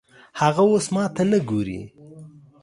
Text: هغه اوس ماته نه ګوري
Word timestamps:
هغه 0.41 0.63
اوس 0.69 0.85
ماته 0.95 1.23
نه 1.31 1.39
ګوري 1.49 1.81